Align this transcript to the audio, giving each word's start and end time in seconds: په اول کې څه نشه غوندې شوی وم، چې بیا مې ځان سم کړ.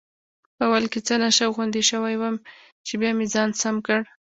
په 0.55 0.63
اول 0.69 0.85
کې 0.91 0.99
څه 1.07 1.13
نشه 1.23 1.45
غوندې 1.55 1.81
شوی 1.89 2.15
وم، 2.17 2.35
چې 2.85 2.93
بیا 2.99 3.11
مې 3.17 3.25
ځان 3.33 3.49
سم 3.61 3.75
کړ. 3.87 4.01